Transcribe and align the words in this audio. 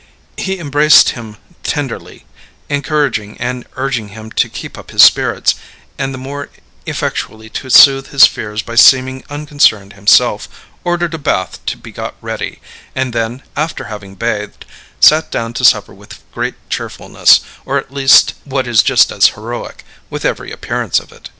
He 0.35 0.57
embraced 0.57 1.09
him 1.09 1.37
tenderly, 1.61 2.25
encouraging 2.69 3.37
and 3.39 3.67
urging 3.75 4.07
him 4.07 4.31
to 4.31 4.49
keep 4.49 4.75
up 4.75 4.89
his 4.89 5.03
spirits, 5.03 5.53
and, 5.95 6.11
the 6.11 6.17
more 6.17 6.49
effectually 6.87 7.51
to 7.51 7.69
soothe 7.69 8.07
his 8.07 8.25
fears 8.25 8.63
by 8.63 8.73
seeming 8.73 9.23
unconcerned 9.29 9.93
himself, 9.93 10.49
ordered 10.83 11.13
a 11.13 11.19
bath 11.19 11.63
to 11.67 11.77
be 11.77 11.91
got 11.91 12.15
ready, 12.19 12.61
and 12.95 13.13
then, 13.13 13.43
after 13.55 13.83
having 13.83 14.15
bathed, 14.15 14.65
sat 14.99 15.29
down 15.29 15.53
to 15.53 15.63
supper 15.63 15.93
with 15.93 16.17
great 16.31 16.55
cheerfulness, 16.71 17.41
or 17.63 17.77
at 17.77 17.93
least 17.93 18.33
(what 18.43 18.65
is 18.65 18.81
just 18.81 19.11
as 19.11 19.27
heroic) 19.37 19.85
with 20.09 20.25
every 20.25 20.51
appearance 20.51 20.99
of 20.99 21.11
it. 21.11 21.29